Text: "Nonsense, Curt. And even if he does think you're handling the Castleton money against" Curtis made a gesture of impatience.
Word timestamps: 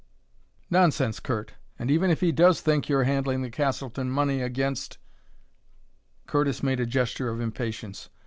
"Nonsense, 0.71 1.19
Curt. 1.19 1.53
And 1.77 1.91
even 1.91 2.09
if 2.09 2.21
he 2.21 2.31
does 2.31 2.59
think 2.59 2.89
you're 2.89 3.03
handling 3.03 3.43
the 3.43 3.51
Castleton 3.51 4.09
money 4.09 4.41
against" 4.41 4.97
Curtis 6.25 6.63
made 6.63 6.79
a 6.79 6.87
gesture 6.87 7.29
of 7.29 7.39
impatience. 7.39 8.09